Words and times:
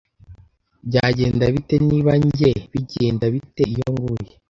Byagenda 0.87 1.45
bite 1.53 1.75
niba 1.87 2.11
njye, 2.25 2.51
bigenda 2.71 3.25
bite 3.33 3.63
iyo 3.73 3.87
nguye 3.93 4.31